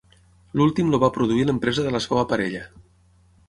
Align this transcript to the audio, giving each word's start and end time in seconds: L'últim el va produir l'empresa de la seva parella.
L'últim 0.59 0.89
el 0.95 1.01
va 1.03 1.11
produir 1.19 1.45
l'empresa 1.49 1.87
de 1.89 1.95
la 1.99 2.03
seva 2.09 2.27
parella. 2.35 2.67